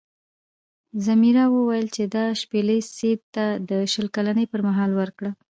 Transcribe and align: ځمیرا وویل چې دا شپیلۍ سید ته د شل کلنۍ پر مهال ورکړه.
ځمیرا 1.05 1.45
وویل 1.49 1.87
چې 1.95 2.03
دا 2.15 2.25
شپیلۍ 2.41 2.79
سید 2.95 3.21
ته 3.35 3.45
د 3.69 3.71
شل 3.91 4.07
کلنۍ 4.15 4.45
پر 4.51 4.61
مهال 4.67 4.91
ورکړه. 4.95 5.31